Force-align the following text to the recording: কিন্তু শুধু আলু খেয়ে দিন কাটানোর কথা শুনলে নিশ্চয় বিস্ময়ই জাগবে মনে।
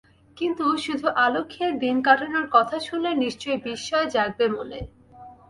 কিন্তু 0.37 0.63
শুধু 0.77 1.07
আলু 1.17 1.41
খেয়ে 1.49 1.71
দিন 1.73 1.95
কাটানোর 2.01 2.47
কথা 2.51 2.77
শুনলে 2.79 3.11
নিশ্চয় 3.15 3.57
বিস্ময়ই 3.57 4.11
জাগবে 4.15 4.45
মনে। 4.47 4.79